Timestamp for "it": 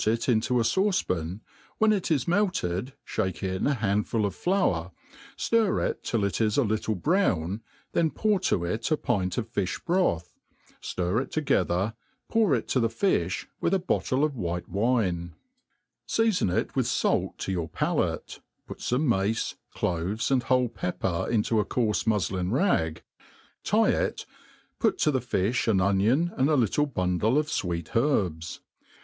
1.93-2.09, 5.87-6.03, 6.25-6.41, 8.65-8.89, 11.21-11.29, 12.55-12.67, 16.51-16.75, 23.89-24.25